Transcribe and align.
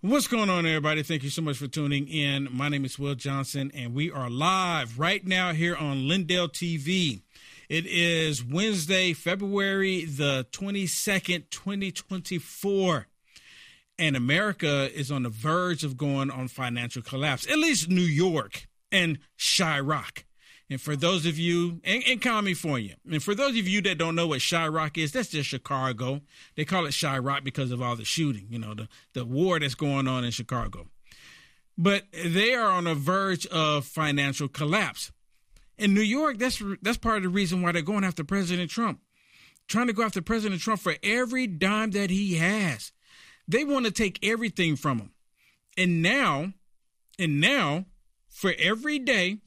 What's 0.00 0.28
going 0.28 0.48
on, 0.48 0.64
everybody? 0.64 1.02
Thank 1.02 1.24
you 1.24 1.28
so 1.28 1.42
much 1.42 1.56
for 1.56 1.66
tuning 1.66 2.06
in. 2.06 2.48
My 2.52 2.68
name 2.68 2.84
is 2.84 3.00
Will 3.00 3.16
Johnson, 3.16 3.72
and 3.74 3.92
we 3.92 4.12
are 4.12 4.30
live 4.30 4.96
right 4.96 5.26
now 5.26 5.52
here 5.52 5.74
on 5.74 6.06
Lindell 6.06 6.46
TV. 6.48 7.22
It 7.68 7.84
is 7.84 8.44
Wednesday, 8.44 9.12
February 9.12 10.04
the 10.04 10.46
22nd, 10.52 11.50
2024. 11.50 13.08
And 13.98 14.14
America 14.14 14.88
is 14.96 15.10
on 15.10 15.24
the 15.24 15.30
verge 15.30 15.82
of 15.82 15.96
going 15.96 16.30
on 16.30 16.46
financial 16.46 17.02
collapse, 17.02 17.50
at 17.50 17.58
least 17.58 17.88
New 17.88 18.00
York 18.00 18.68
and 18.92 19.18
Chiraq. 19.36 20.22
And 20.70 20.80
for 20.80 20.96
those 20.96 21.24
of 21.24 21.38
you, 21.38 21.80
and, 21.82 22.02
and 22.06 22.20
California, 22.20 22.96
and 23.10 23.22
for 23.22 23.34
those 23.34 23.58
of 23.58 23.66
you 23.66 23.80
that 23.82 23.96
don't 23.96 24.14
know 24.14 24.26
what 24.26 24.40
Chiraq 24.40 24.98
is, 24.98 25.12
that's 25.12 25.30
just 25.30 25.48
Chicago. 25.48 26.20
They 26.56 26.66
call 26.66 26.84
it 26.84 26.90
Chiraq 26.90 27.42
because 27.42 27.70
of 27.70 27.80
all 27.80 27.96
the 27.96 28.04
shooting, 28.04 28.48
you 28.50 28.58
know, 28.58 28.74
the, 28.74 28.88
the 29.14 29.24
war 29.24 29.58
that's 29.58 29.74
going 29.74 30.06
on 30.06 30.24
in 30.24 30.30
Chicago. 30.30 30.86
But 31.78 32.04
they 32.12 32.54
are 32.54 32.68
on 32.68 32.84
the 32.84 32.94
verge 32.94 33.46
of 33.46 33.86
financial 33.86 34.48
collapse. 34.48 35.10
In 35.78 35.94
New 35.94 36.02
York, 36.02 36.38
that's 36.38 36.60
that's 36.82 36.98
part 36.98 37.18
of 37.18 37.22
the 37.22 37.28
reason 37.28 37.62
why 37.62 37.70
they're 37.70 37.82
going 37.82 38.02
after 38.02 38.24
President 38.24 38.68
Trump, 38.68 39.00
trying 39.68 39.86
to 39.86 39.92
go 39.92 40.02
after 40.02 40.20
President 40.20 40.60
Trump 40.60 40.80
for 40.80 40.96
every 41.04 41.46
dime 41.46 41.92
that 41.92 42.10
he 42.10 42.34
has. 42.34 42.90
They 43.46 43.64
want 43.64 43.86
to 43.86 43.92
take 43.92 44.18
everything 44.24 44.74
from 44.74 44.98
him. 44.98 45.12
And 45.76 46.02
now, 46.02 46.52
and 47.16 47.40
now, 47.40 47.86
for 48.28 48.52
every 48.58 48.98
day 48.98 49.38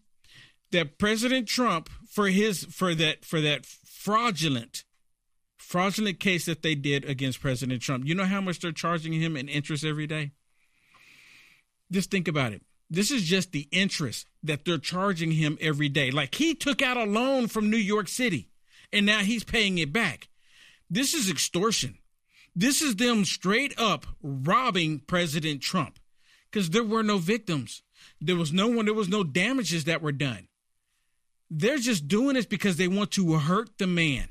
that 0.71 0.97
President 0.97 1.47
Trump 1.47 1.89
for 2.09 2.27
his 2.27 2.65
for 2.65 2.93
that 2.95 3.25
for 3.25 3.41
that 3.41 3.65
fraudulent 3.65 4.83
fraudulent 5.57 6.19
case 6.19 6.45
that 6.45 6.63
they 6.63 6.75
did 6.75 7.05
against 7.05 7.39
President 7.39 7.81
Trump. 7.81 8.05
You 8.05 8.13
know 8.13 8.25
how 8.25 8.41
much 8.41 8.59
they're 8.59 8.73
charging 8.73 9.13
him 9.13 9.37
in 9.37 9.47
interest 9.47 9.85
every 9.85 10.05
day? 10.05 10.31
Just 11.89 12.11
think 12.11 12.27
about 12.27 12.51
it. 12.51 12.61
This 12.89 13.09
is 13.09 13.23
just 13.23 13.53
the 13.53 13.69
interest 13.71 14.27
that 14.43 14.65
they're 14.65 14.77
charging 14.77 15.31
him 15.31 15.57
every 15.61 15.87
day. 15.87 16.11
Like 16.11 16.35
he 16.35 16.53
took 16.53 16.81
out 16.81 16.97
a 16.97 17.05
loan 17.05 17.47
from 17.47 17.69
New 17.69 17.77
York 17.77 18.09
City 18.09 18.49
and 18.91 19.05
now 19.05 19.19
he's 19.19 19.45
paying 19.45 19.77
it 19.77 19.93
back. 19.93 20.27
This 20.89 21.13
is 21.13 21.29
extortion. 21.29 21.97
This 22.53 22.81
is 22.81 22.97
them 22.97 23.23
straight 23.23 23.73
up 23.79 24.05
robbing 24.21 24.99
President 24.99 25.61
Trump 25.61 25.99
because 26.51 26.71
there 26.71 26.83
were 26.83 27.03
no 27.03 27.17
victims. 27.17 27.81
There 28.19 28.35
was 28.35 28.51
no 28.51 28.67
one, 28.67 28.85
there 28.85 28.93
was 28.93 29.07
no 29.07 29.23
damages 29.23 29.85
that 29.85 30.01
were 30.01 30.11
done. 30.11 30.49
They're 31.53 31.79
just 31.79 32.07
doing 32.07 32.35
this 32.35 32.45
because 32.45 32.77
they 32.77 32.87
want 32.87 33.11
to 33.11 33.33
hurt 33.33 33.77
the 33.77 33.85
man. 33.85 34.29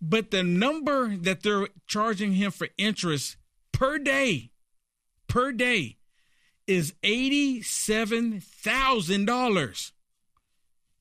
But 0.00 0.30
the 0.30 0.44
number 0.44 1.16
that 1.16 1.42
they're 1.42 1.66
charging 1.88 2.34
him 2.34 2.52
for 2.52 2.68
interest 2.78 3.36
per 3.72 3.98
day, 3.98 4.52
per 5.26 5.50
day, 5.50 5.96
is 6.68 6.94
$87,000. 7.02 9.92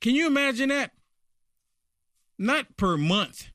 Can 0.01 0.15
you 0.15 0.25
imagine 0.25 0.69
that? 0.69 0.93
Not 2.39 2.75
per 2.75 2.97
month, 2.97 3.51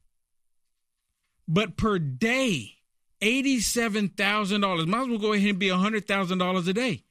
but 1.48 1.76
per 1.76 1.98
day. 1.98 2.74
$87,000. 3.20 4.86
Might 4.86 5.00
as 5.00 5.08
well 5.08 5.18
go 5.18 5.32
ahead 5.32 5.48
and 5.48 5.58
be 5.58 5.66
$100,000 5.68 6.68
a 6.68 6.72
day. 6.72 7.02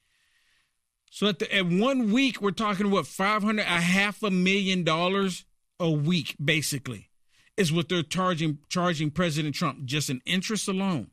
So 1.15 1.27
at, 1.27 1.39
the, 1.39 1.55
at 1.55 1.65
one 1.65 2.11
week, 2.11 2.41
we're 2.41 2.51
talking 2.51 2.91
what 2.91 3.07
five 3.07 3.41
hundred, 3.41 3.61
a 3.61 3.79
half 3.79 4.21
a 4.21 4.29
million 4.29 4.83
dollars 4.83 5.45
a 5.79 5.89
week, 5.89 6.35
basically, 6.43 7.09
is 7.55 7.71
what 7.71 7.87
they're 7.87 8.03
charging 8.03 8.57
charging 8.67 9.11
President 9.11 9.55
Trump 9.55 9.85
just 9.85 10.09
in 10.09 10.21
interest 10.25 10.67
alone. 10.67 11.11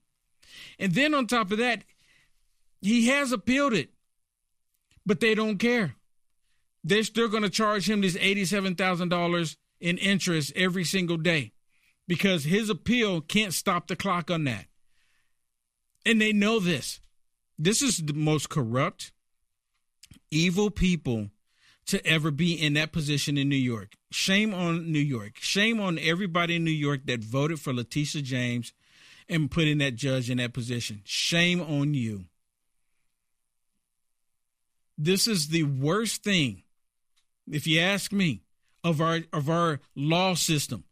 And 0.77 0.93
then 0.97 1.15
on 1.15 1.29
top 1.29 1.53
of 1.53 1.59
that, 1.59 1.85
he 2.81 3.07
has 3.07 3.31
appealed 3.31 3.75
it, 3.75 3.91
but 5.07 5.21
they 5.21 5.37
don't 5.37 5.59
care. 5.59 5.95
They're 6.83 7.05
still 7.05 7.29
going 7.29 7.45
to 7.45 7.49
charge 7.49 7.89
him 7.89 8.01
this 8.01 8.17
eighty-seven 8.19 8.75
thousand 8.75 9.09
dollars 9.09 9.57
in 9.81 9.99
interest 9.99 10.53
every 10.57 10.83
single 10.83 11.17
day 11.17 11.53
because 12.09 12.43
his 12.43 12.69
appeal 12.69 13.21
can't 13.21 13.55
stop 13.55 13.87
the 13.87 13.95
clock 13.95 14.33
on 14.33 14.43
that. 14.45 14.67
And 16.05 16.21
they 16.21 16.33
know 16.33 16.59
this. 16.59 17.01
This 17.57 17.83
is 17.83 17.99
the 17.99 18.15
most 18.15 18.49
corrupt 18.49 19.13
evil 20.33 20.71
people 20.71 21.29
to 21.87 22.05
ever 22.07 22.31
be 22.31 22.55
in 22.55 22.75
that 22.75 22.93
position 22.93 23.37
in 23.37 23.49
New 23.49 23.57
York. 23.57 23.95
Shame 24.11 24.55
on 24.55 24.91
New 24.91 24.99
York. 24.99 25.33
Shame 25.37 25.81
on 25.81 25.99
everybody 25.99 26.57
in 26.57 26.65
New 26.65 26.71
York 26.71 27.07
that 27.07 27.23
voted 27.23 27.61
for 27.61 27.73
Letitia 27.73 28.23
James 28.23 28.73
and 29.29 29.51
putting 29.51 29.79
that 29.79 29.95
judge 29.95 30.31
in 30.31 30.39
that 30.39 30.53
position. 30.53 31.03
Shame 31.05 31.61
on 31.61 31.95
you. 31.95 32.27
This 34.97 35.27
is 35.27 35.49
the 35.49 35.65
worst 35.65 36.23
thing, 36.23 36.63
if 37.51 37.67
you 37.67 37.81
ask 37.81 38.13
me, 38.13 38.43
of 38.85 39.01
our 39.01 39.21
of 39.33 39.49
our 39.49 39.81
law 39.95 40.35
system. 40.35 40.85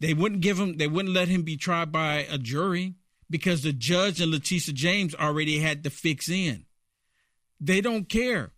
They 0.00 0.12
wouldn't 0.12 0.40
give 0.40 0.58
him 0.58 0.76
they 0.76 0.88
wouldn't 0.88 1.14
let 1.14 1.28
him 1.28 1.42
be 1.42 1.56
tried 1.56 1.92
by 1.92 2.26
a 2.30 2.36
jury 2.36 2.94
because 3.30 3.62
the 3.62 3.72
judge 3.72 4.20
and 4.20 4.30
Letitia 4.30 4.74
James 4.74 5.14
already 5.14 5.60
had 5.60 5.82
the 5.82 5.90
fix 5.90 6.28
in. 6.28 6.66
They 7.60 7.80
don't 7.80 8.08
care. 8.08 8.53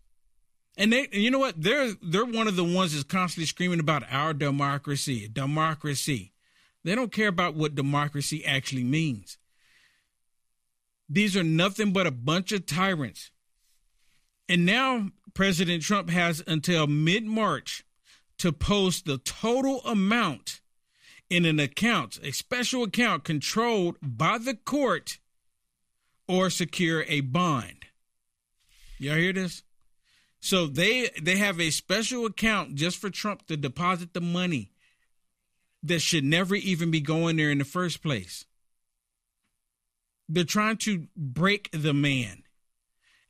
And 0.76 0.92
they, 0.92 1.08
you 1.12 1.30
know 1.30 1.38
what? 1.38 1.60
They're 1.60 1.94
they're 2.02 2.24
one 2.24 2.48
of 2.48 2.56
the 2.56 2.64
ones 2.64 2.92
that's 2.92 3.04
constantly 3.04 3.46
screaming 3.46 3.80
about 3.80 4.04
our 4.10 4.34
democracy, 4.34 5.28
democracy. 5.28 6.32
They 6.84 6.94
don't 6.94 7.12
care 7.12 7.28
about 7.28 7.54
what 7.54 7.74
democracy 7.74 8.44
actually 8.44 8.84
means. 8.84 9.38
These 11.08 11.36
are 11.36 11.42
nothing 11.42 11.92
but 11.92 12.06
a 12.06 12.10
bunch 12.10 12.52
of 12.52 12.66
tyrants. 12.66 13.30
And 14.48 14.66
now 14.66 15.10
President 15.34 15.82
Trump 15.82 16.10
has 16.10 16.42
until 16.46 16.86
mid 16.86 17.24
March 17.24 17.84
to 18.38 18.52
post 18.52 19.06
the 19.06 19.18
total 19.18 19.80
amount 19.84 20.60
in 21.30 21.44
an 21.44 21.58
account, 21.58 22.18
a 22.22 22.32
special 22.32 22.84
account 22.84 23.24
controlled 23.24 23.96
by 24.02 24.38
the 24.38 24.54
court, 24.54 25.18
or 26.28 26.50
secure 26.50 27.04
a 27.08 27.20
bond. 27.20 27.86
Y'all 28.98 29.16
hear 29.16 29.32
this? 29.32 29.62
So 30.46 30.68
they 30.68 31.10
they 31.20 31.38
have 31.38 31.60
a 31.60 31.70
special 31.70 32.24
account 32.24 32.76
just 32.76 32.98
for 32.98 33.10
Trump 33.10 33.48
to 33.48 33.56
deposit 33.56 34.14
the 34.14 34.20
money 34.20 34.70
that 35.82 35.98
should 35.98 36.22
never 36.22 36.54
even 36.54 36.92
be 36.92 37.00
going 37.00 37.34
there 37.34 37.50
in 37.50 37.58
the 37.58 37.64
first 37.64 38.00
place. 38.00 38.44
They're 40.28 40.44
trying 40.44 40.76
to 40.76 41.08
break 41.16 41.70
the 41.72 41.92
man. 41.92 42.44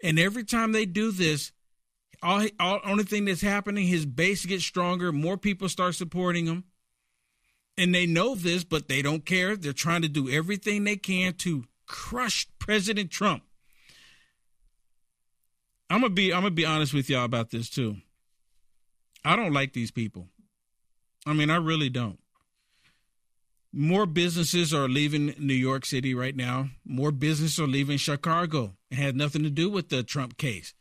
And 0.03 0.19
every 0.19 0.45
time 0.45 0.73
they 0.73 0.85
do 0.85 1.11
this, 1.11 1.53
all, 2.23 2.47
all 2.61 2.81
only 2.85 3.05
thing 3.05 3.25
that's 3.25 3.41
happening, 3.41 3.87
his 3.87 4.05
base 4.05 4.45
gets 4.45 4.67
stronger, 4.67 5.11
more 5.11 5.39
people 5.39 5.71
start 5.71 5.95
supporting 5.95 6.45
him. 6.45 6.65
And 7.79 7.95
they 7.95 8.05
know 8.05 8.35
this, 8.35 8.63
but 8.63 8.89
they 8.89 9.01
don't 9.01 9.25
care. 9.25 9.57
They're 9.57 9.73
trying 9.73 10.03
to 10.03 10.09
do 10.09 10.29
everything 10.29 10.85
they 10.85 10.97
can 10.97 11.33
to 11.39 11.65
crush 11.87 12.47
President 12.59 13.11
Trump. 13.11 13.43
I'm 15.89 16.01
gonna 16.01 16.11
be 16.13 16.33
I'm 16.33 16.43
gonna 16.43 16.51
be 16.51 16.67
honest 16.67 16.93
with 16.93 17.09
y'all 17.09 17.25
about 17.25 17.51
this 17.51 17.71
too. 17.71 17.97
I 19.25 19.37
don't 19.37 19.53
like 19.53 19.73
these 19.73 19.91
people. 19.91 20.29
I 21.27 21.33
mean, 21.33 21.51
I 21.51 21.57
really 21.57 21.89
don't. 21.89 22.19
More 23.73 24.07
businesses 24.07 24.73
are 24.73 24.89
leaving 24.89 25.35
New 25.39 25.55
York 25.55 25.85
City 25.85 26.15
right 26.15 26.35
now. 26.35 26.71
More 26.85 27.13
businesses 27.13 27.59
are 27.61 27.67
leaving 27.67 27.99
Chicago. 27.99 28.77
It 28.91 28.97
has 28.97 29.15
nothing 29.15 29.43
to 29.43 29.51
do 29.51 29.69
with 29.69 29.89
the 29.89 30.03
Trump 30.03 30.39
case. 30.39 30.73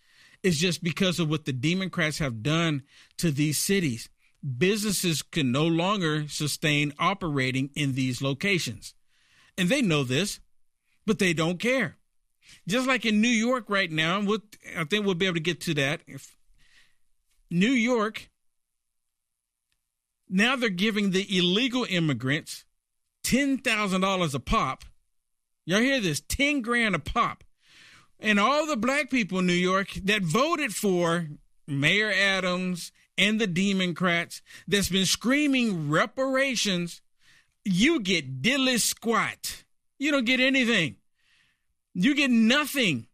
It's 0.44 0.58
just 0.58 0.84
because 0.84 1.20
of 1.20 1.30
what 1.30 1.46
the 1.46 1.54
Democrats 1.54 2.20
have 2.20 2.44
done 2.44 2.84
to 3.18 3.32
these 3.32 3.58
cities. 3.58 4.10
Businesses 4.58 5.24
can 5.24 5.52
no 5.52 5.66
longer 5.66 6.28
sustain 6.28 6.94
operating 7.00 7.72
in 7.76 7.96
these 7.96 8.22
locations. 8.22 8.94
And 9.58 9.70
they 9.70 9.82
know 9.82 10.04
this, 10.04 10.40
but 11.06 11.18
they 11.18 11.34
don't 11.34 11.60
care. 11.60 11.98
Just 12.68 12.88
like 12.88 13.06
in 13.06 13.22
New 13.22 13.28
York 13.28 13.66
right 13.70 13.92
now, 13.92 14.22
we'll, 14.22 14.40
I 14.78 14.84
think 14.84 15.06
we'll 15.06 15.16
be 15.16 15.26
able 15.26 15.36
to 15.36 15.40
get 15.40 15.62
to 15.62 15.74
that. 15.76 16.02
If 16.08 16.36
New 17.50 17.72
York, 17.72 18.30
now 20.30 20.56
they're 20.56 20.70
giving 20.70 21.12
the 21.12 21.38
illegal 21.38 21.86
immigrants 21.88 22.66
$10,000 23.24 24.34
a 24.34 24.40
pop. 24.40 24.86
Y'all 25.66 25.80
hear 25.80 26.00
this? 26.00 26.22
10 26.22 26.62
grand 26.62 26.96
a 26.96 27.00
pop. 27.00 27.44
And 28.20 28.40
all 28.40 28.66
the 28.66 28.78
black 28.78 29.10
people 29.10 29.40
in 29.40 29.48
New 29.48 29.54
York 29.54 29.92
that 30.04 30.22
voted 30.22 30.74
for 30.74 31.28
Mayor 31.68 32.12
Adams 32.12 32.92
and 33.18 33.40
the 33.40 33.48
Democrats 33.48 34.42
that's 34.68 34.90
been 34.90 35.06
screaming 35.06 35.90
reparations, 35.90 37.02
you 37.64 38.00
get 38.00 38.42
dilly 38.42 38.78
squat. 38.78 39.64
You 39.98 40.12
don't 40.12 40.26
get 40.26 40.40
anything. 40.40 40.98
You 41.96 42.14
get 42.14 42.30
nothing. 42.30 43.08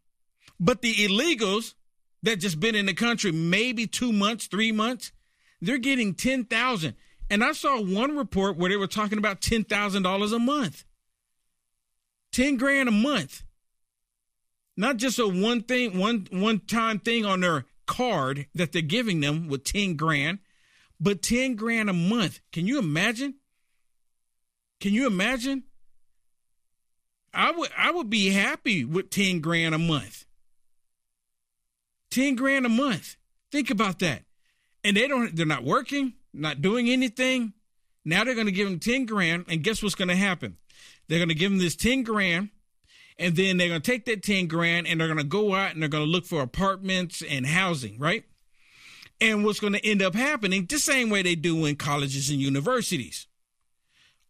But 0.60 0.82
the 0.82 0.92
illegals 0.94 1.74
that 2.22 2.36
just 2.36 2.60
been 2.60 2.74
in 2.74 2.86
the 2.86 2.94
country 2.94 3.32
maybe 3.32 3.86
two 3.86 4.12
months, 4.12 4.46
three 4.46 4.72
months, 4.72 5.12
they're 5.60 5.78
getting 5.78 6.14
ten 6.14 6.44
thousand. 6.44 6.96
And 7.30 7.42
I 7.42 7.52
saw 7.52 7.80
one 7.80 8.16
report 8.16 8.58
where 8.58 8.68
they 8.68 8.76
were 8.76 8.86
talking 8.86 9.18
about 9.18 9.40
ten 9.40 9.64
thousand 9.64 10.02
dollars 10.02 10.32
a 10.32 10.38
month. 10.38 10.84
Ten 12.32 12.56
grand 12.56 12.88
a 12.88 12.92
month. 12.92 13.44
Not 14.76 14.96
just 14.98 15.18
a 15.18 15.26
one 15.26 15.62
thing, 15.62 15.98
one 15.98 16.26
one 16.30 16.60
time 16.60 16.98
thing 16.98 17.24
on 17.24 17.40
their 17.40 17.64
card 17.86 18.46
that 18.54 18.72
they're 18.72 18.82
giving 18.82 19.20
them 19.20 19.48
with 19.48 19.64
10 19.64 19.96
grand, 19.96 20.38
but 20.98 21.22
10 21.22 21.56
grand 21.56 21.90
a 21.90 21.92
month. 21.92 22.40
Can 22.52 22.66
you 22.66 22.78
imagine? 22.78 23.34
Can 24.80 24.94
you 24.94 25.06
imagine? 25.06 25.64
I 27.34 27.50
would 27.50 27.70
I 27.76 27.90
would 27.90 28.10
be 28.10 28.30
happy 28.30 28.84
with 28.84 29.10
10 29.10 29.40
grand 29.40 29.74
a 29.74 29.78
month. 29.78 30.26
10 32.10 32.36
grand 32.36 32.66
a 32.66 32.68
month. 32.68 33.16
Think 33.50 33.70
about 33.70 33.98
that. 34.00 34.24
And 34.84 34.96
they 34.96 35.08
don't 35.08 35.34
they're 35.34 35.46
not 35.46 35.64
working, 35.64 36.14
not 36.32 36.60
doing 36.60 36.88
anything. 36.90 37.54
Now 38.04 38.24
they're 38.24 38.34
going 38.34 38.46
to 38.46 38.52
give 38.52 38.68
them 38.68 38.80
10 38.80 39.06
grand 39.06 39.46
and 39.48 39.62
guess 39.62 39.82
what's 39.82 39.94
going 39.94 40.08
to 40.08 40.16
happen? 40.16 40.56
They're 41.08 41.18
going 41.18 41.28
to 41.28 41.34
give 41.34 41.50
them 41.50 41.58
this 41.58 41.76
10 41.76 42.02
grand 42.02 42.50
and 43.18 43.36
then 43.36 43.56
they're 43.56 43.68
going 43.68 43.80
to 43.80 43.90
take 43.90 44.04
that 44.06 44.22
10 44.22 44.46
grand 44.46 44.86
and 44.86 45.00
they're 45.00 45.08
going 45.08 45.18
to 45.18 45.24
go 45.24 45.54
out 45.54 45.72
and 45.72 45.80
they're 45.80 45.88
going 45.88 46.04
to 46.04 46.10
look 46.10 46.26
for 46.26 46.42
apartments 46.42 47.22
and 47.22 47.46
housing, 47.46 47.98
right? 47.98 48.24
And 49.20 49.44
what's 49.44 49.60
going 49.60 49.74
to 49.74 49.86
end 49.86 50.02
up 50.02 50.14
happening 50.14 50.66
the 50.66 50.78
same 50.78 51.08
way 51.08 51.22
they 51.22 51.36
do 51.36 51.64
in 51.64 51.76
colleges 51.76 52.28
and 52.28 52.40
universities. 52.40 53.28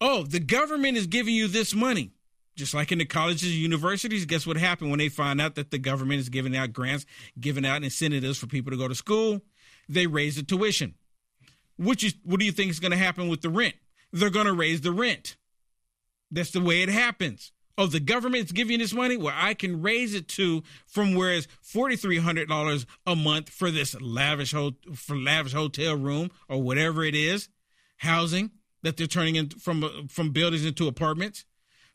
Oh, 0.00 0.24
the 0.24 0.40
government 0.40 0.98
is 0.98 1.06
giving 1.06 1.34
you 1.34 1.48
this 1.48 1.74
money. 1.74 2.10
Just 2.54 2.74
like 2.74 2.92
in 2.92 2.98
the 2.98 3.06
colleges 3.06 3.50
and 3.50 3.58
universities, 3.58 4.26
guess 4.26 4.46
what 4.46 4.56
happened 4.56 4.90
when 4.90 4.98
they 4.98 5.08
find 5.08 5.40
out 5.40 5.54
that 5.54 5.70
the 5.70 5.78
government 5.78 6.20
is 6.20 6.28
giving 6.28 6.56
out 6.56 6.72
grants, 6.72 7.06
giving 7.40 7.64
out 7.64 7.82
incentives 7.82 8.38
for 8.38 8.46
people 8.46 8.70
to 8.70 8.76
go 8.76 8.88
to 8.88 8.94
school? 8.94 9.40
They 9.88 10.06
raise 10.06 10.36
the 10.36 10.42
tuition. 10.42 10.94
Which 11.78 12.04
is, 12.04 12.14
what 12.24 12.38
do 12.38 12.46
you 12.46 12.52
think 12.52 12.70
is 12.70 12.80
going 12.80 12.92
to 12.92 12.98
happen 12.98 13.28
with 13.28 13.40
the 13.40 13.48
rent? 13.48 13.74
They're 14.12 14.30
going 14.30 14.46
to 14.46 14.52
raise 14.52 14.82
the 14.82 14.92
rent. 14.92 15.36
That's 16.30 16.50
the 16.50 16.60
way 16.60 16.82
it 16.82 16.90
happens. 16.90 17.52
Oh, 17.78 17.86
the 17.86 18.00
government's 18.00 18.52
giving 18.52 18.78
this 18.78 18.92
money? 18.92 19.16
Well, 19.16 19.34
I 19.34 19.54
can 19.54 19.80
raise 19.80 20.14
it 20.14 20.28
to 20.28 20.62
from 20.86 21.14
where 21.14 21.32
it's 21.32 21.48
forty 21.62 21.96
three 21.96 22.18
hundred 22.18 22.48
dollars 22.48 22.84
a 23.06 23.16
month 23.16 23.48
for 23.48 23.70
this 23.70 23.98
lavish 23.98 24.52
ho- 24.52 24.76
for 24.94 25.16
lavish 25.16 25.54
hotel 25.54 25.96
room 25.96 26.30
or 26.50 26.62
whatever 26.62 27.02
it 27.02 27.14
is, 27.14 27.48
housing 27.96 28.50
that 28.82 28.98
they're 28.98 29.06
turning 29.06 29.36
in 29.36 29.48
from 29.48 30.06
from 30.08 30.32
buildings 30.32 30.66
into 30.66 30.86
apartments. 30.86 31.46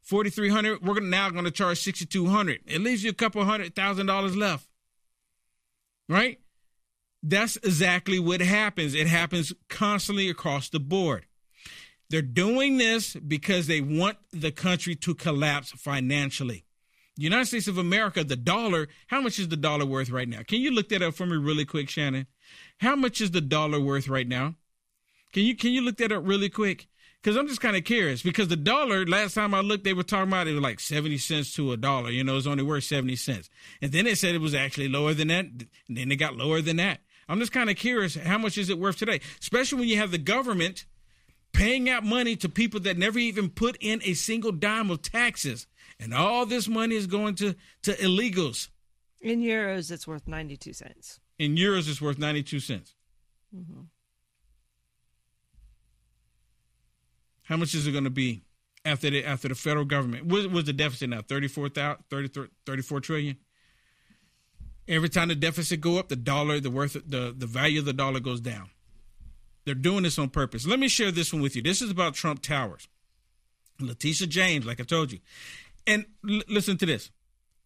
4300 0.07 0.81
we're 0.81 1.01
now 1.01 1.29
going 1.29 1.43
to 1.43 1.51
charge 1.51 1.81
6200 1.81 2.61
it 2.65 2.79
leaves 2.79 3.03
you 3.03 3.09
a 3.09 3.13
couple 3.13 3.43
hundred 3.43 3.75
thousand 3.75 4.05
dollars 4.05 4.37
left. 4.37 4.67
Right? 6.07 6.39
That's 7.21 7.57
exactly 7.57 8.17
what 8.17 8.39
happens. 8.39 8.95
It 8.95 9.07
happens 9.07 9.51
constantly 9.67 10.29
across 10.29 10.69
the 10.69 10.79
board. 10.79 11.25
They're 12.09 12.21
doing 12.21 12.77
this 12.77 13.15
because 13.15 13.67
they 13.67 13.81
want 13.81 14.17
the 14.31 14.51
country 14.51 14.95
to 14.95 15.13
collapse 15.13 15.71
financially. 15.71 16.63
The 17.17 17.23
united 17.23 17.47
states 17.47 17.67
of 17.67 17.79
america 17.79 18.23
the 18.23 18.35
dollar 18.35 18.87
how 19.07 19.19
much 19.19 19.39
is 19.39 19.49
the 19.49 19.57
dollar 19.57 19.85
worth 19.85 20.09
right 20.09 20.29
now? 20.29 20.43
Can 20.47 20.61
you 20.61 20.71
look 20.71 20.87
that 20.89 21.01
up 21.01 21.15
for 21.15 21.25
me 21.25 21.35
really 21.35 21.65
quick 21.65 21.89
shannon? 21.89 22.27
How 22.77 22.95
much 22.95 23.19
is 23.19 23.31
the 23.31 23.41
dollar 23.41 23.81
worth 23.81 24.07
right 24.07 24.27
now? 24.27 24.55
Can 25.33 25.43
you 25.43 25.55
can 25.55 25.71
you 25.71 25.81
look 25.81 25.97
that 25.97 26.13
up 26.13 26.25
really 26.25 26.49
quick 26.49 26.87
because 27.27 27.35
I'm 27.35 27.49
just 27.49 27.59
kind 27.59 27.75
of 27.75 27.83
curious 27.83 28.21
because 28.21 28.47
the 28.47 28.55
dollar 28.55 29.05
last 29.05 29.33
time 29.33 29.53
I 29.53 29.59
looked, 29.59 29.83
they 29.83 29.91
were 29.93 30.03
talking 30.03 30.29
about 30.29 30.47
it 30.47 30.53
was 30.53 30.63
like 30.63 30.79
70 30.79 31.17
cents 31.17 31.51
to 31.55 31.73
a 31.73 31.77
dollar. 31.77 32.09
You 32.09 32.23
know, 32.23 32.37
it's 32.37 32.47
only 32.47 32.63
worth 32.63 32.85
70 32.85 33.17
cents. 33.17 33.49
And 33.81 33.91
then 33.91 34.05
they 34.05 34.15
said 34.15 34.33
it 34.33 34.39
was 34.39 34.55
actually 34.55 34.87
lower 34.87 35.13
than 35.13 35.27
that. 35.27 35.43
And 35.43 35.67
then 35.89 36.09
it 36.09 36.15
got 36.15 36.37
lower 36.37 36.61
than 36.61 36.77
that. 36.77 37.01
I'm 37.27 37.41
just 37.41 37.51
kind 37.51 37.69
of 37.69 37.75
curious 37.75 38.15
how 38.15 38.37
much 38.37 38.57
is 38.57 38.69
it 38.69 38.79
worth 38.79 38.95
today, 38.95 39.19
especially 39.41 39.77
when 39.79 39.89
you 39.89 39.97
have 39.97 40.11
the 40.11 40.17
government 40.17 40.85
paying 41.51 41.89
out 41.89 42.05
money 42.05 42.37
to 42.37 42.47
people 42.47 42.79
that 42.79 42.97
never 42.97 43.19
even 43.19 43.49
put 43.49 43.75
in 43.81 43.99
a 44.05 44.13
single 44.13 44.53
dime 44.53 44.89
of 44.89 45.01
taxes. 45.01 45.67
And 45.99 46.13
all 46.13 46.45
this 46.45 46.69
money 46.69 46.95
is 46.95 47.07
going 47.07 47.35
to, 47.35 47.55
to 47.83 47.91
illegals. 47.95 48.69
In 49.19 49.41
euros, 49.41 49.91
it's 49.91 50.07
worth 50.07 50.29
92 50.29 50.71
cents. 50.71 51.19
In 51.37 51.57
euros, 51.57 51.89
it's 51.89 52.01
worth 52.01 52.19
92 52.19 52.61
cents. 52.61 52.95
Mm-hmm. 53.53 53.81
How 57.47 57.55
much 57.55 57.73
is 57.73 57.87
it 57.87 57.91
going 57.93 58.03
to 58.03 58.09
be 58.09 58.43
after 58.83 59.09
the 59.09 59.23
after 59.23 59.47
the 59.47 59.55
federal 59.55 59.85
government? 59.85 60.25
What 60.25 60.51
was 60.51 60.65
the 60.65 60.73
deficit 60.73 61.09
now? 61.09 61.21
34, 61.21 61.69
30, 61.69 62.49
34 62.65 62.99
trillion. 62.99 63.37
Every 64.87 65.09
time 65.09 65.29
the 65.29 65.35
deficit 65.35 65.81
go 65.81 65.97
up, 65.97 66.09
the 66.09 66.15
dollar, 66.15 66.59
the 66.59 66.69
worth, 66.69 66.93
the 66.93 67.33
the 67.37 67.47
value 67.47 67.79
of 67.79 67.85
the 67.85 67.93
dollar 67.93 68.19
goes 68.19 68.41
down. 68.41 68.69
They're 69.65 69.75
doing 69.75 70.03
this 70.03 70.19
on 70.19 70.29
purpose. 70.29 70.65
Let 70.65 70.79
me 70.79 70.87
share 70.87 71.11
this 71.11 71.31
one 71.31 71.41
with 71.41 71.55
you. 71.55 71.61
This 71.61 71.81
is 71.81 71.89
about 71.89 72.13
Trump 72.13 72.41
Towers. 72.41 72.87
Letitia 73.79 74.27
James, 74.27 74.65
like 74.65 74.79
I 74.79 74.83
told 74.83 75.11
you, 75.11 75.19
and 75.85 76.05
l- 76.27 76.41
listen 76.49 76.77
to 76.77 76.85
this. 76.85 77.11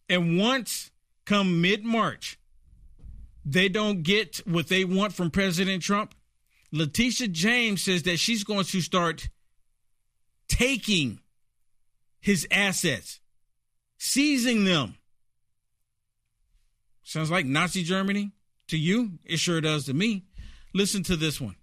And 0.08 0.38
once 0.38 0.90
come 1.24 1.60
mid 1.60 1.84
March, 1.84 2.38
they 3.44 3.68
don't 3.68 4.02
get 4.02 4.40
what 4.46 4.68
they 4.68 4.84
want 4.84 5.12
from 5.12 5.30
President 5.30 5.82
Trump. 5.82 6.14
Letitia 6.70 7.28
James 7.28 7.82
says 7.82 8.02
that 8.04 8.18
she's 8.18 8.44
going 8.44 8.64
to 8.64 8.80
start 8.80 9.28
taking 10.48 11.20
his 12.20 12.46
assets, 12.50 13.20
seizing 13.98 14.64
them. 14.64 14.96
Sounds 17.02 17.30
like 17.30 17.44
Nazi 17.44 17.82
Germany 17.82 18.32
to 18.68 18.78
you? 18.78 19.18
It 19.24 19.38
sure 19.38 19.60
does 19.60 19.86
to 19.86 19.94
me. 19.94 20.24
Listen 20.72 21.02
to 21.04 21.16
this 21.16 21.40
one. 21.40 21.56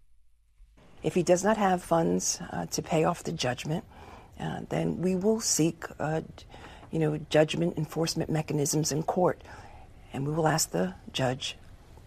If 1.02 1.16
he 1.16 1.24
does 1.24 1.44
not 1.44 1.58
have 1.58 1.82
funds 1.82 2.40
uh, 2.52 2.66
to 2.68 2.82
pay 2.82 3.06
off 3.06 3.24
the 3.24 3.32
judgment, 3.32 3.86
uh, 4.40 4.62
then 4.70 5.02
we 5.02 5.16
will 5.16 5.40
seek, 5.40 5.86
uh, 6.00 6.22
you 6.92 7.00
know, 7.00 7.18
judgment 7.30 7.78
enforcement 7.78 8.30
mechanisms 8.30 8.92
in 8.92 9.04
court, 9.04 9.42
and 10.14 10.28
we 10.28 10.34
will 10.34 10.48
ask 10.48 10.72
the 10.72 10.94
judge 11.14 11.58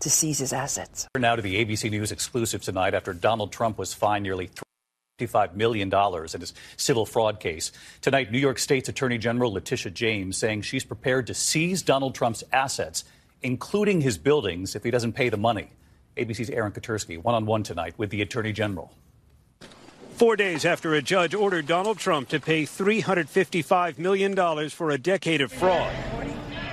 to 0.01 0.11
seize 0.11 0.39
his 0.39 0.53
assets. 0.53 1.07
Now 1.17 1.37
to 1.37 1.43
the 1.43 1.65
ABC 1.65 1.91
News 1.91 2.13
exclusive 2.13 2.63
tonight 2.63 2.93
after 2.93 3.15
Donald 3.15 3.53
Trump 3.53 3.79
was 3.79 3.95
fined 3.95 4.25
nearly. 4.25 4.51
$55 5.27 5.55
million 5.55 5.93
in 5.93 6.41
his 6.41 6.55
civil 6.77 7.07
fraud 7.07 7.41
case. 7.41 7.73
Tonight, 8.01 8.31
New 8.31 8.39
York 8.39 8.59
State's 8.59 8.89
Attorney 8.89 9.19
General 9.19 9.53
Letitia 9.53 9.93
James 9.93 10.37
saying 10.37 10.63
she's 10.63 10.85
prepared 10.85 11.27
to 11.29 11.35
seize 11.35 11.83
Donald 11.83 12.15
Trump's 12.15 12.45
assets, 12.53 13.05
including 13.43 14.01
his 14.01 14.19
buildings, 14.19 14.75
if 14.75 14.85
he 14.85 14.91
doesn't 14.91 15.13
pay 15.13 15.29
the 15.29 15.37
money. 15.37 15.71
ABC's 16.17 16.51
Aaron 16.51 16.73
Katersky, 16.73 17.23
one 17.23 17.35
on 17.35 17.47
one 17.47 17.63
tonight 17.63 17.95
with 17.97 18.11
the 18.11 18.23
Attorney 18.23 18.53
General. 18.53 18.93
Four 20.13 20.37
days 20.37 20.65
after 20.65 20.95
a 20.95 21.03
judge 21.03 21.35
ordered 21.35 21.67
Donald 21.67 21.99
Trump 21.99 22.29
to 22.29 22.39
pay 22.39 22.65
$355 22.65 23.99
million 23.99 24.69
for 24.69 24.91
a 24.91 24.99
decade 24.99 25.41
of 25.41 25.51
fraud. 25.51 25.93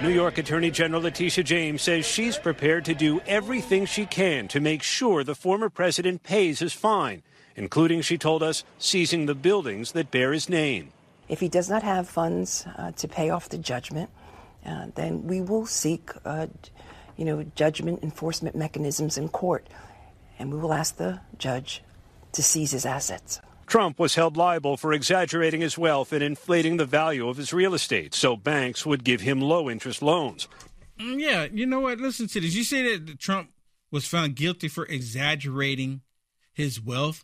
New 0.02 0.10
York 0.10 0.38
Attorney 0.38 0.72
General 0.72 1.02
Letitia 1.02 1.44
James 1.44 1.82
says 1.82 2.06
she's 2.06 2.38
prepared 2.38 2.86
to 2.86 2.94
do 2.94 3.20
everything 3.28 3.86
she 3.86 4.06
can 4.06 4.48
to 4.50 4.60
make 4.60 4.84
sure 4.84 5.24
the 5.24 5.36
former 5.36 5.70
president 5.70 6.24
pays 6.24 6.60
his 6.60 6.74
fine 6.74 7.24
including, 7.60 8.02
she 8.02 8.18
told 8.18 8.42
us, 8.42 8.64
seizing 8.80 9.28
the 9.28 9.36
buildings 9.36 9.92
that 9.92 10.10
bear 10.10 10.32
his 10.34 10.50
name. 10.50 10.92
If 11.28 11.40
he 11.42 11.50
does 11.50 11.70
not 11.70 11.84
have 11.84 12.10
funds 12.10 12.66
uh, 12.78 12.92
to 12.94 13.08
pay 13.08 13.30
off 13.30 13.50
the 13.50 13.58
judgment, 13.60 14.10
uh, 14.66 14.88
then 14.96 15.28
we 15.28 15.42
will 15.42 15.66
seek, 15.68 16.10
uh, 16.26 16.48
you 17.18 17.26
know, 17.26 17.44
judgment 17.56 18.02
enforcement 18.02 18.56
mechanisms 18.56 19.18
in 19.18 19.30
court, 19.30 19.68
and 20.40 20.52
we 20.52 20.58
will 20.58 20.74
ask 20.74 20.98
the 20.98 21.20
judge 21.38 21.84
to 22.32 22.42
seize 22.42 22.72
his 22.72 22.86
assets. 22.86 23.42
Trump 23.68 24.00
was 24.00 24.16
held 24.16 24.36
liable 24.36 24.78
for 24.78 24.94
exaggerating 24.94 25.62
his 25.62 25.78
wealth 25.78 26.12
and 26.12 26.24
inflating 26.24 26.78
the 26.78 26.86
value 26.86 27.30
of 27.30 27.38
his 27.38 27.54
real 27.54 27.76
estate, 27.76 28.16
so 28.16 28.36
banks 28.36 28.86
would 28.86 29.04
give 29.04 29.22
him 29.22 29.42
low 29.42 29.70
interest 29.70 30.02
loans. 30.02 30.48
Mm, 31.00 31.20
yeah, 31.20 31.48
you 31.52 31.68
know 31.68 31.82
what? 31.82 32.00
Listen 32.00 32.28
to 32.28 32.42
this. 32.42 32.56
You 32.56 32.64
say 32.64 32.98
that 32.98 33.20
Trump 33.20 33.52
was 33.92 34.08
found 34.08 34.36
guilty 34.36 34.68
for 34.68 34.86
exaggerating 34.86 36.02
his 36.52 36.82
wealth. 36.82 37.24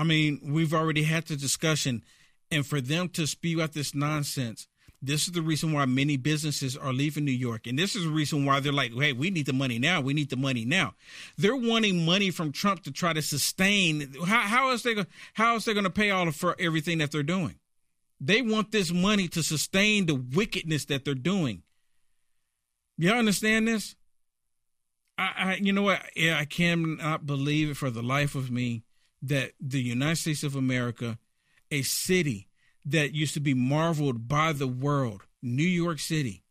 I 0.00 0.02
mean, 0.02 0.40
we've 0.42 0.72
already 0.72 1.02
had 1.02 1.26
the 1.26 1.36
discussion, 1.36 2.02
and 2.50 2.66
for 2.66 2.80
them 2.80 3.10
to 3.10 3.26
spew 3.26 3.60
out 3.60 3.74
this 3.74 3.94
nonsense, 3.94 4.66
this 5.02 5.26
is 5.26 5.34
the 5.34 5.42
reason 5.42 5.74
why 5.74 5.84
many 5.84 6.16
businesses 6.16 6.74
are 6.74 6.94
leaving 6.94 7.26
New 7.26 7.32
York. 7.32 7.66
And 7.66 7.78
this 7.78 7.94
is 7.94 8.04
the 8.04 8.10
reason 8.10 8.46
why 8.46 8.60
they're 8.60 8.72
like, 8.72 8.94
hey, 8.94 9.12
we 9.12 9.28
need 9.28 9.44
the 9.44 9.52
money 9.52 9.78
now. 9.78 10.00
We 10.00 10.14
need 10.14 10.30
the 10.30 10.38
money 10.38 10.64
now. 10.64 10.94
They're 11.36 11.54
wanting 11.54 12.06
money 12.06 12.30
from 12.30 12.50
Trump 12.50 12.82
to 12.84 12.90
try 12.90 13.12
to 13.12 13.20
sustain. 13.20 14.14
How, 14.24 14.40
how 14.40 14.70
is 14.70 14.84
they 14.84 15.04
how 15.34 15.56
is 15.56 15.66
they 15.66 15.74
going 15.74 15.84
to 15.84 15.90
pay 15.90 16.10
all 16.10 16.30
for 16.30 16.56
everything 16.58 16.96
that 16.98 17.12
they're 17.12 17.22
doing? 17.22 17.56
They 18.22 18.40
want 18.40 18.72
this 18.72 18.90
money 18.90 19.28
to 19.28 19.42
sustain 19.42 20.06
the 20.06 20.14
wickedness 20.14 20.86
that 20.86 21.04
they're 21.04 21.14
doing. 21.14 21.62
Y'all 22.96 23.18
understand 23.18 23.68
this? 23.68 23.96
I, 25.18 25.32
I 25.36 25.54
you 25.60 25.74
know 25.74 25.82
what? 25.82 26.00
Yeah, 26.16 26.38
I 26.38 26.46
cannot 26.46 27.26
believe 27.26 27.68
it 27.68 27.76
for 27.76 27.90
the 27.90 28.02
life 28.02 28.34
of 28.34 28.50
me 28.50 28.84
that 29.22 29.52
the 29.60 29.80
United 29.80 30.16
States 30.16 30.42
of 30.42 30.56
America, 30.56 31.18
a 31.70 31.82
city 31.82 32.48
that 32.84 33.14
used 33.14 33.34
to 33.34 33.40
be 33.40 33.54
marveled 33.54 34.28
by 34.28 34.52
the 34.52 34.68
world, 34.68 35.22
New 35.42 35.62
York 35.62 35.98
City, 35.98 36.42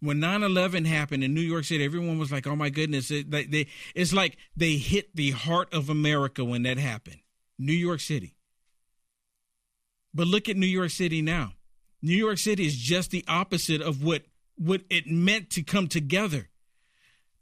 when 0.00 0.18
9-11 0.18 0.86
happened 0.86 1.22
in 1.22 1.32
new 1.32 1.40
york 1.40 1.64
city 1.64 1.84
everyone 1.84 2.18
was 2.18 2.32
like 2.32 2.44
oh 2.44 2.56
my 2.56 2.70
goodness. 2.70 3.08
It, 3.12 3.30
they, 3.30 3.44
they, 3.44 3.66
it's 3.94 4.12
like 4.12 4.36
they 4.56 4.72
hit 4.72 5.14
the 5.14 5.30
heart 5.30 5.72
of 5.72 5.88
america 5.88 6.44
when 6.44 6.64
that 6.64 6.76
happened. 6.76 7.20
New 7.56 7.72
york 7.72 8.00
city. 8.00 8.34
But 10.12 10.26
look 10.26 10.48
at 10.48 10.56
new 10.56 10.66
york 10.66 10.90
city 10.90 11.22
now. 11.22 11.52
New 12.02 12.16
York 12.16 12.38
City 12.38 12.66
is 12.66 12.76
just 12.76 13.12
the 13.12 13.24
opposite 13.28 13.80
of 13.80 14.02
what 14.02 14.24
what 14.56 14.82
it 14.90 15.06
meant 15.06 15.50
to 15.50 15.62
come 15.62 15.86
together. 15.86 16.48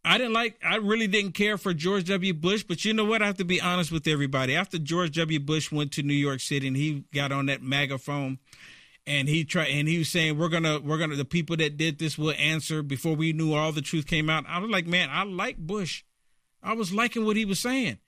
I 0.04 0.16
didn't 0.16 0.32
like 0.32 0.58
I 0.64 0.76
really 0.76 1.06
didn't 1.06 1.32
care 1.32 1.58
for 1.58 1.74
George 1.74 2.04
W. 2.04 2.32
Bush, 2.32 2.62
but 2.62 2.84
you 2.84 2.94
know 2.94 3.04
what? 3.04 3.22
I 3.22 3.26
have 3.26 3.36
to 3.36 3.44
be 3.44 3.60
honest 3.60 3.92
with 3.92 4.06
everybody. 4.06 4.56
After 4.56 4.78
George 4.78 5.12
W. 5.16 5.40
Bush 5.40 5.70
went 5.70 5.92
to 5.92 6.02
New 6.02 6.14
York 6.14 6.40
City 6.40 6.68
and 6.68 6.76
he 6.76 7.04
got 7.12 7.32
on 7.32 7.46
that 7.46 7.62
megaphone 7.62 8.38
and 9.06 9.28
he 9.28 9.44
tried 9.44 9.68
and 9.68 9.88
he 9.88 9.98
was 9.98 10.08
saying 10.08 10.38
we're 10.38 10.48
gonna 10.48 10.80
we're 10.80 10.98
gonna 10.98 11.16
the 11.16 11.24
people 11.24 11.56
that 11.56 11.76
did 11.76 11.98
this 11.98 12.16
will 12.16 12.34
answer 12.38 12.82
before 12.82 13.14
we 13.14 13.32
knew 13.32 13.52
all 13.52 13.72
the 13.72 13.82
truth 13.82 14.06
came 14.06 14.30
out. 14.30 14.44
I 14.48 14.58
was 14.58 14.70
like, 14.70 14.86
man, 14.86 15.10
I 15.10 15.24
like 15.24 15.58
Bush. 15.58 16.04
I 16.62 16.74
was 16.74 16.92
liking 16.92 17.24
what 17.24 17.36
he 17.36 17.44
was 17.44 17.58
saying. 17.58 17.98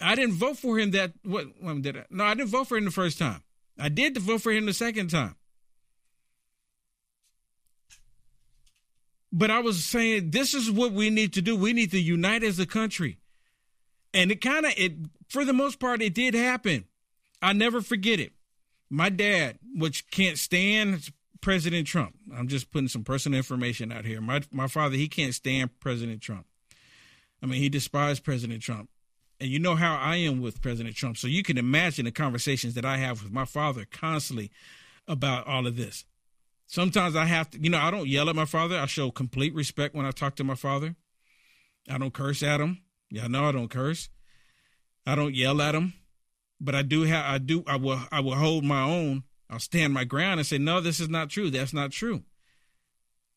I 0.00 0.14
didn't 0.14 0.34
vote 0.34 0.56
for 0.56 0.78
him 0.78 0.92
that 0.92 1.12
what 1.22 1.46
when 1.60 1.82
did 1.82 1.96
I? 1.96 2.04
No, 2.10 2.24
I 2.24 2.34
didn't 2.34 2.50
vote 2.50 2.66
for 2.66 2.76
him 2.76 2.86
the 2.86 2.90
first 2.90 3.18
time. 3.18 3.42
I 3.78 3.88
did 3.88 4.14
to 4.14 4.20
vote 4.20 4.42
for 4.42 4.50
him 4.50 4.66
the 4.66 4.72
second 4.72 5.10
time. 5.10 5.36
But 9.32 9.50
I 9.50 9.60
was 9.60 9.84
saying 9.84 10.30
this 10.30 10.54
is 10.54 10.70
what 10.70 10.92
we 10.92 11.10
need 11.10 11.32
to 11.34 11.42
do. 11.42 11.56
We 11.56 11.72
need 11.72 11.90
to 11.92 12.00
unite 12.00 12.42
as 12.42 12.58
a 12.58 12.66
country. 12.66 13.18
And 14.12 14.32
it 14.32 14.40
kind 14.40 14.66
of 14.66 14.72
it 14.76 14.94
for 15.28 15.44
the 15.44 15.52
most 15.52 15.78
part 15.78 16.02
it 16.02 16.14
did 16.14 16.34
happen. 16.34 16.86
I 17.40 17.52
never 17.52 17.80
forget 17.80 18.18
it. 18.18 18.32
My 18.90 19.08
dad, 19.08 19.58
which 19.74 20.10
can't 20.10 20.36
stand 20.36 21.10
President 21.40 21.86
Trump. 21.86 22.16
I'm 22.34 22.48
just 22.48 22.70
putting 22.70 22.88
some 22.88 23.04
personal 23.04 23.36
information 23.36 23.92
out 23.92 24.04
here. 24.04 24.20
My 24.20 24.42
my 24.50 24.66
father, 24.66 24.96
he 24.96 25.08
can't 25.08 25.34
stand 25.34 25.78
President 25.78 26.20
Trump. 26.20 26.46
I 27.42 27.46
mean, 27.46 27.60
he 27.60 27.68
despised 27.68 28.24
President 28.24 28.62
Trump. 28.62 28.90
And 29.40 29.48
you 29.48 29.58
know 29.58 29.74
how 29.74 29.96
I 29.96 30.16
am 30.16 30.42
with 30.42 30.60
President 30.60 30.94
Trump. 30.96 31.16
So 31.16 31.26
you 31.26 31.42
can 31.42 31.56
imagine 31.56 32.04
the 32.04 32.10
conversations 32.10 32.74
that 32.74 32.84
I 32.84 32.98
have 32.98 33.22
with 33.22 33.32
my 33.32 33.46
father 33.46 33.86
constantly 33.90 34.50
about 35.08 35.46
all 35.46 35.66
of 35.66 35.76
this. 35.76 36.04
Sometimes 36.70 37.16
I 37.16 37.24
have 37.24 37.50
to, 37.50 37.60
you 37.60 37.68
know, 37.68 37.80
I 37.80 37.90
don't 37.90 38.06
yell 38.06 38.28
at 38.28 38.36
my 38.36 38.44
father. 38.44 38.78
I 38.78 38.86
show 38.86 39.10
complete 39.10 39.52
respect 39.54 39.92
when 39.92 40.06
I 40.06 40.12
talk 40.12 40.36
to 40.36 40.44
my 40.44 40.54
father. 40.54 40.94
I 41.88 41.98
don't 41.98 42.14
curse 42.14 42.44
at 42.44 42.60
him. 42.60 42.82
Y'all 43.08 43.28
know 43.28 43.48
I 43.48 43.50
don't 43.50 43.68
curse. 43.68 44.08
I 45.04 45.16
don't 45.16 45.34
yell 45.34 45.60
at 45.60 45.74
him. 45.74 45.94
But 46.60 46.76
I 46.76 46.82
do 46.82 47.02
have 47.02 47.24
I 47.24 47.38
do 47.38 47.64
I 47.66 47.74
will 47.74 47.98
I 48.12 48.20
will 48.20 48.36
hold 48.36 48.62
my 48.62 48.84
own. 48.84 49.24
I'll 49.50 49.58
stand 49.58 49.92
my 49.92 50.04
ground 50.04 50.38
and 50.38 50.46
say, 50.46 50.58
No, 50.58 50.80
this 50.80 51.00
is 51.00 51.08
not 51.08 51.28
true. 51.28 51.50
That's 51.50 51.72
not 51.72 51.90
true. 51.90 52.22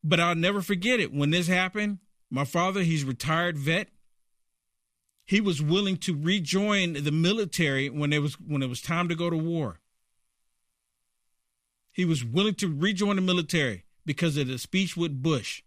But 0.03 0.19
I'll 0.19 0.35
never 0.35 0.61
forget 0.61 0.99
it. 0.99 1.11
When 1.11 1.31
this 1.31 1.47
happened, 1.47 1.97
my 2.29 2.45
father, 2.45 2.83
he's 2.83 3.03
retired 3.03 3.57
vet. 3.57 3.87
He 5.25 5.41
was 5.41 5.59
willing 5.59 5.97
to 5.97 6.15
rejoin 6.15 6.93
the 6.93 7.11
military 7.11 7.89
when 7.89 8.13
it 8.13 8.21
was 8.21 8.35
when 8.35 8.61
it 8.61 8.69
was 8.69 8.79
time 8.79 9.09
to 9.09 9.15
go 9.15 9.31
to 9.31 9.37
war. 9.37 9.79
He 11.93 12.03
was 12.03 12.25
willing 12.25 12.55
to 12.55 12.67
rejoin 12.67 13.15
the 13.15 13.21
military 13.21 13.85
because 14.05 14.35
of 14.35 14.47
the 14.47 14.57
speech 14.57 14.97
with 14.97 15.23
Bush. 15.23 15.61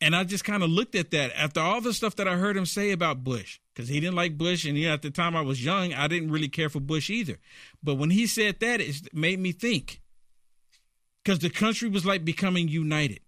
And 0.00 0.16
I 0.16 0.24
just 0.24 0.44
kind 0.44 0.62
of 0.62 0.70
looked 0.70 0.94
at 0.94 1.10
that 1.10 1.32
after 1.36 1.60
all 1.60 1.80
the 1.80 1.92
stuff 1.92 2.16
that 2.16 2.28
I 2.28 2.36
heard 2.36 2.56
him 2.56 2.66
say 2.66 2.92
about 2.92 3.24
Bush, 3.24 3.60
because 3.72 3.88
he 3.88 4.00
didn't 4.00 4.16
like 4.16 4.38
Bush. 4.38 4.64
And 4.64 4.78
at 4.78 5.02
the 5.02 5.10
time 5.10 5.36
I 5.36 5.42
was 5.42 5.64
young, 5.64 5.92
I 5.92 6.08
didn't 6.08 6.30
really 6.30 6.48
care 6.48 6.68
for 6.68 6.80
Bush 6.80 7.10
either. 7.10 7.38
But 7.82 7.96
when 7.96 8.10
he 8.10 8.26
said 8.26 8.60
that, 8.60 8.80
it 8.80 9.12
made 9.12 9.38
me 9.38 9.52
think 9.52 10.00
because 11.22 11.40
the 11.40 11.50
country 11.50 11.88
was 11.88 12.06
like 12.06 12.24
becoming 12.24 12.68
united. 12.68 13.20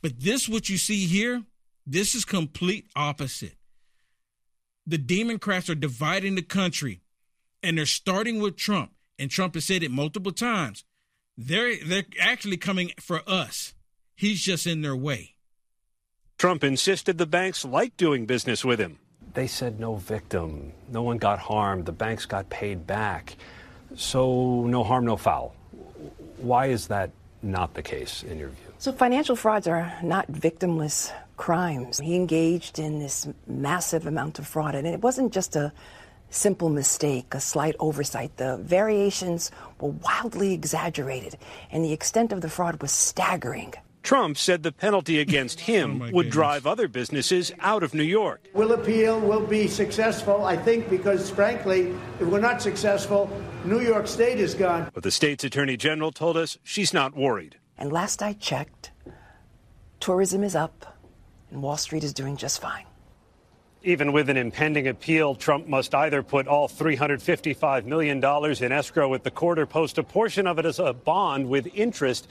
But 0.00 0.20
this, 0.20 0.48
what 0.48 0.68
you 0.68 0.76
see 0.76 1.06
here, 1.06 1.42
this 1.86 2.14
is 2.14 2.24
complete 2.24 2.86
opposite. 2.94 3.56
The 4.86 4.98
Democrats 4.98 5.68
are 5.68 5.74
dividing 5.74 6.34
the 6.34 6.42
country, 6.42 7.00
and 7.62 7.76
they're 7.76 7.86
starting 7.86 8.40
with 8.40 8.56
Trump. 8.56 8.92
And 9.18 9.30
Trump 9.30 9.54
has 9.54 9.64
said 9.64 9.82
it 9.82 9.90
multiple 9.90 10.30
times. 10.30 10.84
They're 11.40 11.76
they're 11.84 12.04
actually 12.20 12.56
coming 12.56 12.90
for 12.98 13.22
us. 13.28 13.72
He's 14.16 14.42
just 14.42 14.66
in 14.66 14.82
their 14.82 14.96
way. 14.96 15.36
Trump 16.36 16.64
insisted 16.64 17.16
the 17.16 17.26
banks 17.26 17.64
like 17.64 17.96
doing 17.96 18.26
business 18.26 18.64
with 18.64 18.80
him. 18.80 18.98
They 19.34 19.46
said 19.46 19.78
no 19.78 19.94
victim, 19.94 20.72
no 20.88 21.02
one 21.02 21.18
got 21.18 21.38
harmed, 21.38 21.86
the 21.86 21.92
banks 21.92 22.26
got 22.26 22.50
paid 22.50 22.86
back. 22.88 23.36
So 23.94 24.64
no 24.66 24.82
harm, 24.82 25.04
no 25.04 25.16
foul. 25.16 25.54
Why 26.38 26.66
is 26.66 26.88
that 26.88 27.10
not 27.40 27.74
the 27.74 27.82
case 27.82 28.24
in 28.24 28.38
your 28.38 28.48
view? 28.48 28.72
So 28.78 28.92
financial 28.92 29.36
frauds 29.36 29.68
are 29.68 29.92
not 30.02 30.26
victimless 30.30 31.12
crimes. 31.36 32.00
He 32.00 32.16
engaged 32.16 32.80
in 32.80 32.98
this 32.98 33.28
massive 33.46 34.06
amount 34.06 34.40
of 34.40 34.46
fraud, 34.46 34.74
and 34.74 34.86
it 34.86 35.02
wasn't 35.02 35.32
just 35.32 35.54
a 35.54 35.72
simple 36.30 36.68
mistake, 36.68 37.34
a 37.34 37.40
slight 37.40 37.76
oversight. 37.78 38.36
The 38.36 38.56
variations 38.58 39.50
were 39.80 39.90
wildly 39.90 40.52
exaggerated, 40.52 41.36
and 41.70 41.84
the 41.84 41.92
extent 41.92 42.32
of 42.32 42.40
the 42.40 42.48
fraud 42.48 42.80
was 42.82 42.92
staggering. 42.92 43.74
Trump 44.02 44.38
said 44.38 44.62
the 44.62 44.72
penalty 44.72 45.18
oh 45.18 45.22
against 45.22 45.60
him 45.60 46.02
oh 46.02 46.10
would 46.12 46.30
drive 46.30 46.66
other 46.66 46.88
businesses 46.88 47.52
out 47.60 47.82
of 47.82 47.94
New 47.94 48.02
York. 48.02 48.46
We'll 48.54 48.72
appeal, 48.72 49.20
we'll 49.20 49.46
be 49.46 49.68
successful, 49.68 50.44
I 50.44 50.56
think, 50.56 50.88
because 50.88 51.30
frankly, 51.30 51.94
if 52.20 52.26
we're 52.26 52.40
not 52.40 52.62
successful, 52.62 53.30
New 53.64 53.80
York 53.80 54.06
State 54.06 54.38
is 54.38 54.54
gone. 54.54 54.90
But 54.94 55.02
the 55.02 55.10
state's 55.10 55.44
attorney 55.44 55.76
general 55.76 56.12
told 56.12 56.36
us 56.36 56.58
she's 56.62 56.94
not 56.94 57.16
worried. 57.16 57.56
And 57.76 57.92
last 57.92 58.22
I 58.22 58.32
checked, 58.32 58.92
tourism 60.00 60.42
is 60.42 60.56
up, 60.56 60.98
and 61.50 61.62
Wall 61.62 61.76
Street 61.76 62.02
is 62.02 62.12
doing 62.12 62.36
just 62.36 62.60
fine. 62.60 62.87
Even 63.84 64.12
with 64.12 64.28
an 64.28 64.36
impending 64.36 64.88
appeal, 64.88 65.34
Trump 65.34 65.68
must 65.68 65.94
either 65.94 66.22
put 66.22 66.48
all 66.48 66.68
$355 66.68 67.84
million 67.84 68.18
in 68.18 68.72
escrow 68.72 69.14
at 69.14 69.22
the 69.22 69.30
court 69.30 69.58
or 69.58 69.66
post 69.66 69.98
a 69.98 70.02
portion 70.02 70.46
of 70.46 70.58
it 70.58 70.66
as 70.66 70.78
a 70.80 70.92
bond 70.92 71.48
with 71.48 71.68
interest. 71.74 72.28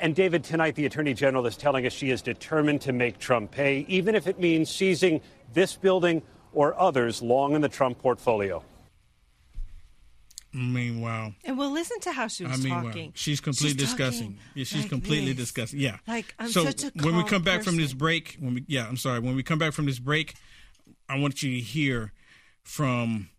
And 0.00 0.14
David, 0.14 0.42
tonight 0.42 0.74
the 0.74 0.86
Attorney 0.86 1.12
General 1.12 1.46
is 1.46 1.56
telling 1.56 1.86
us 1.86 1.92
she 1.92 2.10
is 2.10 2.22
determined 2.22 2.80
to 2.82 2.92
make 2.92 3.18
Trump 3.18 3.50
pay, 3.50 3.84
even 3.88 4.14
if 4.14 4.26
it 4.26 4.40
means 4.40 4.70
seizing 4.70 5.20
this 5.52 5.74
building 5.74 6.22
or 6.52 6.78
others 6.80 7.20
long 7.20 7.54
in 7.54 7.60
the 7.60 7.68
Trump 7.68 7.98
portfolio. 7.98 8.62
I 10.54 10.58
mean, 10.58 11.02
wow. 11.02 11.34
And 11.44 11.58
we'll 11.58 11.72
listen 11.72 12.00
to 12.00 12.12
how 12.12 12.28
she 12.28 12.44
was 12.44 12.58
I 12.58 12.62
mean, 12.62 12.72
talking. 12.72 13.06
wow. 13.08 13.12
She's 13.14 13.40
completely 13.42 13.78
She's 13.78 13.88
discussing. 13.90 14.38
Yeah, 14.54 14.64
she's 14.64 14.82
like 14.82 14.88
completely 14.88 15.34
this. 15.34 15.48
discussing. 15.48 15.80
Yeah. 15.80 15.98
Like, 16.06 16.34
I'm 16.38 16.48
so 16.48 16.64
such 16.64 16.84
a 16.84 16.92
when 17.02 17.14
we 17.16 17.24
come 17.24 17.42
back 17.42 17.62
from 17.62 17.76
this 17.76 17.92
break, 17.92 18.36
when 18.40 18.54
we 18.54 18.64
yeah, 18.66 18.88
I'm 18.88 18.96
sorry. 18.96 19.20
When 19.20 19.36
we 19.36 19.42
come 19.42 19.58
back 19.58 19.74
from 19.74 19.84
this 19.84 19.98
break, 19.98 20.34
I 21.08 21.18
want 21.18 21.42
you 21.42 21.54
to 21.54 21.60
hear 21.60 22.12
from 22.62 23.30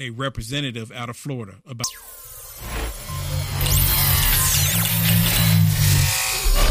a 0.00 0.10
representative 0.10 0.90
out 0.92 1.08
of 1.08 1.16
Florida 1.16 1.56
about. 1.66 1.86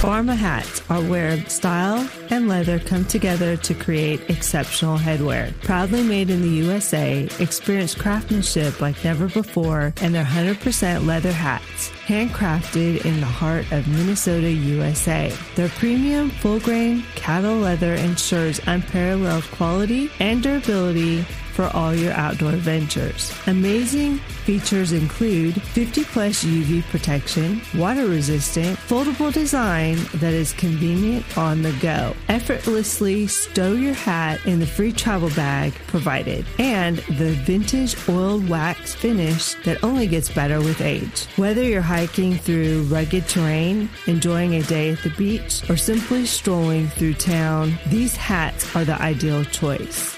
Pharma 0.05 0.35
hats 0.35 0.83
are 0.87 1.01
where 1.01 1.43
style 1.49 2.07
and 2.29 2.47
leather 2.47 2.77
come 2.77 3.05
together 3.05 3.57
to 3.57 3.73
create 3.73 4.29
exceptional 4.29 4.99
headwear. 4.99 5.51
Proudly 5.63 6.03
made 6.03 6.29
in 6.29 6.43
the 6.43 6.47
USA, 6.47 7.27
experience 7.39 7.95
craftsmanship 7.95 8.79
like 8.81 9.03
never 9.03 9.27
before, 9.27 9.95
and 10.01 10.13
they're 10.13 10.23
100% 10.23 11.07
leather 11.07 11.31
hats, 11.31 11.89
handcrafted 12.05 13.03
in 13.03 13.19
the 13.19 13.25
heart 13.25 13.71
of 13.71 13.87
Minnesota, 13.87 14.51
USA. 14.51 15.35
Their 15.55 15.69
premium, 15.69 16.29
full 16.29 16.59
grain 16.59 17.01
cattle 17.15 17.55
leather 17.55 17.95
ensures 17.95 18.61
unparalleled 18.67 19.45
quality 19.45 20.11
and 20.19 20.43
durability 20.43 21.25
for 21.55 21.71
all 21.73 21.95
your 21.95 22.11
outdoor 22.13 22.51
ventures. 22.51 23.33
Amazing 23.47 24.19
features 24.45 24.91
include 24.91 25.59
50 25.61 26.03
plus 26.03 26.43
UV 26.43 26.83
protection, 26.83 27.61
water 27.73 28.05
resistant, 28.05 28.77
foldable 28.77 29.31
design 29.31 29.97
that 30.15 30.33
is 30.33 30.51
convenient 30.53 31.37
on 31.37 31.61
the 31.61 31.71
go. 31.81 32.13
Effortlessly 32.27 33.27
stow 33.27 33.71
your 33.71 33.93
hat 33.93 34.45
in 34.45 34.59
the 34.59 34.67
free 34.67 34.91
travel 34.91 35.29
bag 35.29 35.73
provided, 35.87 36.45
and 36.59 36.97
the 37.17 37.31
vintage 37.45 37.95
oiled 38.09 38.47
wax 38.49 38.93
finish 38.93 39.53
that 39.63 39.83
only 39.83 40.07
gets 40.07 40.29
better 40.29 40.59
with 40.59 40.81
age. 40.81 41.25
Whether 41.37 41.63
you're 41.63 41.81
hiking 41.81 42.35
through 42.35 42.83
rugged 42.83 43.27
terrain, 43.27 43.89
enjoying 44.07 44.55
a 44.55 44.63
day 44.63 44.91
at 44.91 45.01
the 45.03 45.09
beach, 45.11 45.67
or 45.69 45.77
simply 45.77 46.25
strolling 46.25 46.87
through 46.89 47.13
town, 47.15 47.79
these 47.87 48.15
hats 48.15 48.75
are 48.75 48.83
the 48.83 49.01
ideal 49.01 49.45
choice. 49.45 50.17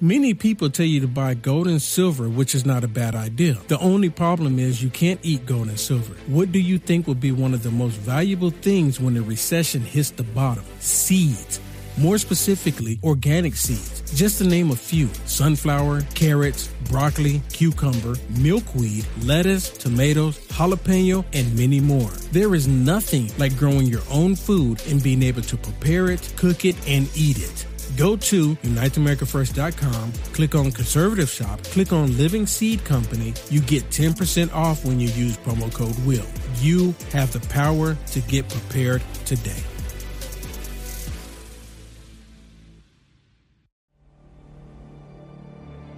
Many 0.00 0.34
people 0.34 0.70
tell 0.70 0.84
you 0.86 1.00
to 1.02 1.06
buy 1.06 1.34
gold 1.34 1.68
and 1.68 1.80
silver, 1.80 2.28
which 2.28 2.56
is 2.56 2.66
not 2.66 2.82
a 2.82 2.88
bad 2.88 3.14
idea. 3.14 3.56
The 3.68 3.78
only 3.78 4.10
problem 4.10 4.58
is 4.58 4.82
you 4.82 4.90
can't 4.90 5.20
eat 5.22 5.46
gold 5.46 5.68
and 5.68 5.78
silver. 5.78 6.14
What 6.26 6.50
do 6.50 6.58
you 6.58 6.78
think 6.78 7.06
will 7.06 7.14
be 7.14 7.30
one 7.30 7.54
of 7.54 7.62
the 7.62 7.70
most 7.70 7.94
valuable 7.98 8.50
things 8.50 8.98
when 8.98 9.14
the 9.14 9.22
recession 9.22 9.82
hits 9.82 10.10
the 10.10 10.24
bottom? 10.24 10.64
Seeds. 10.80 11.60
More 11.96 12.18
specifically, 12.18 12.98
organic 13.04 13.54
seeds. 13.54 14.02
Just 14.18 14.38
to 14.38 14.44
name 14.44 14.72
a 14.72 14.76
few 14.76 15.08
sunflower, 15.26 16.02
carrots, 16.16 16.68
broccoli, 16.90 17.40
cucumber, 17.52 18.16
milkweed, 18.40 19.06
lettuce, 19.22 19.70
tomatoes, 19.70 20.44
jalapeno, 20.48 21.24
and 21.32 21.56
many 21.56 21.78
more. 21.78 22.10
There 22.32 22.56
is 22.56 22.66
nothing 22.66 23.30
like 23.38 23.56
growing 23.56 23.86
your 23.86 24.02
own 24.10 24.34
food 24.34 24.82
and 24.88 25.00
being 25.00 25.22
able 25.22 25.42
to 25.42 25.56
prepare 25.56 26.10
it, 26.10 26.32
cook 26.36 26.64
it, 26.64 26.74
and 26.88 27.08
eat 27.14 27.38
it. 27.38 27.66
Go 27.96 28.16
to 28.16 28.56
UniteAmericaFirst.com, 28.56 30.12
click 30.32 30.56
on 30.56 30.72
Conservative 30.72 31.30
Shop, 31.30 31.62
click 31.62 31.92
on 31.92 32.16
Living 32.18 32.44
Seed 32.44 32.84
Company. 32.84 33.34
You 33.50 33.60
get 33.60 33.84
10% 33.90 34.52
off 34.52 34.84
when 34.84 34.98
you 34.98 35.08
use 35.10 35.36
promo 35.36 35.72
code 35.72 35.96
WILL. 36.04 36.26
You 36.60 36.92
have 37.12 37.32
the 37.32 37.46
power 37.50 37.96
to 38.08 38.20
get 38.22 38.48
prepared 38.48 39.00
today. 39.24 39.62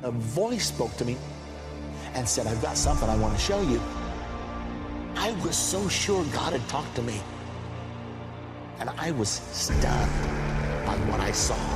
A 0.02 0.10
voice 0.10 0.66
spoke 0.66 0.94
to 0.98 1.04
me 1.04 1.16
and 2.14 2.28
said, 2.28 2.46
I've 2.46 2.60
got 2.60 2.76
something 2.76 3.08
I 3.08 3.16
want 3.16 3.34
to 3.34 3.40
show 3.40 3.62
you. 3.62 3.80
I 5.16 5.32
was 5.42 5.56
so 5.56 5.88
sure 5.88 6.22
God 6.26 6.52
had 6.52 6.68
talked 6.68 6.94
to 6.96 7.02
me. 7.02 7.20
And 8.80 8.90
I 8.90 9.12
was 9.12 9.30
stunned 9.30 10.10
by 10.86 10.94
what 11.10 11.20
I 11.20 11.32
saw. 11.32 11.75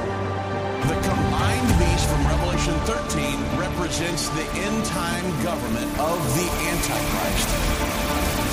mind 1.31 1.67
beast 1.79 2.09
from 2.09 2.27
Revelation 2.27 2.75
13 2.83 3.57
represents 3.57 4.27
the 4.29 4.45
end 4.67 4.85
time 4.85 5.23
government 5.43 5.87
of 5.97 6.19
the 6.35 6.47
Antichrist. 6.67 8.50